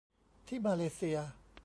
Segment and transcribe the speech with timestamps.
[0.47, 1.17] ที่มาเลเซีย